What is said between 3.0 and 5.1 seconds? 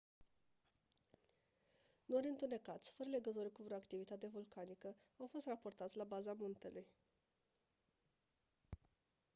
legătură cu vreo activitate vulcanică